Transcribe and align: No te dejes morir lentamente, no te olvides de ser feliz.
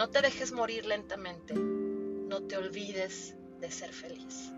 No 0.00 0.08
te 0.08 0.22
dejes 0.22 0.50
morir 0.52 0.86
lentamente, 0.86 1.52
no 1.52 2.40
te 2.44 2.56
olvides 2.56 3.36
de 3.60 3.70
ser 3.70 3.92
feliz. 3.92 4.50